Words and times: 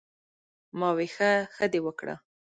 "ـ 0.43 0.77
ما 0.79 0.87
وې" 0.95 1.07
ښۀ 1.53 1.63
دې 1.71 1.79
وکړۀ" 1.85 2.15
ـ 2.23 2.23